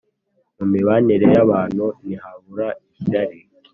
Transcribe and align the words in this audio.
Mu 0.57 0.65
mibanire 0.73 1.25
y’abantu 1.35 1.85
ntihabura 2.03 2.67
ishyari 2.91 3.37